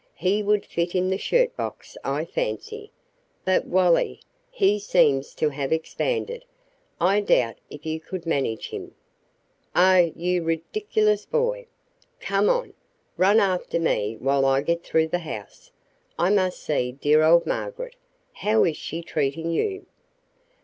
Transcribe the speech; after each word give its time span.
He 0.15 0.41
would 0.41 0.65
fit 0.65 0.95
in 0.95 1.09
the 1.11 1.19
shirt 1.19 1.55
box, 1.55 1.95
I 2.03 2.25
fancy. 2.25 2.91
But 3.45 3.65
Wallie 3.67 4.21
he 4.49 4.79
seems 4.79 5.35
to 5.35 5.49
have 5.49 5.71
expanded. 5.71 6.43
I 6.99 7.19
doubt 7.21 7.57
if 7.69 7.85
you 7.85 7.99
could 7.99 8.25
manage 8.25 8.69
him" 8.69 8.95
"Oh, 9.75 10.11
you 10.15 10.41
ridiculous 10.41 11.27
boy! 11.27 11.67
Come 12.19 12.49
on. 12.49 12.73
Run 13.15 13.39
after 13.39 13.79
me 13.79 14.17
while 14.17 14.43
I 14.43 14.61
get 14.63 14.83
through 14.83 15.09
the 15.09 15.19
house. 15.19 15.69
I 16.17 16.31
must 16.31 16.63
see 16.63 16.93
dear 16.93 17.21
old 17.21 17.45
Margaret. 17.45 17.95
How 18.33 18.63
is 18.63 18.77
she 18.77 19.03
treating 19.03 19.51
you?" 19.51 19.85